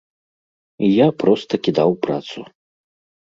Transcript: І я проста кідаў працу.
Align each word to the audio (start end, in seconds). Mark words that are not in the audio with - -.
І 0.85 0.87
я 0.89 1.07
проста 1.25 1.53
кідаў 1.67 1.91
працу. 2.05 2.39